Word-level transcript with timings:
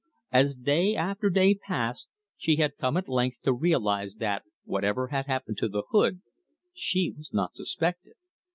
As 0.31 0.55
day 0.55 0.95
after 0.95 1.29
day 1.29 1.53
passed 1.53 2.09
she 2.35 2.55
had 2.55 2.77
come 2.79 2.97
at 2.97 3.07
length 3.07 3.43
to 3.43 3.53
realise 3.53 4.15
that, 4.15 4.41
whatever 4.63 5.09
had 5.09 5.27
happened 5.27 5.57
to 5.59 5.69
the 5.69 5.83
hood, 5.91 6.23
she 6.73 7.13
was 7.15 7.31
not 7.31 7.55
suspected. 7.55 8.15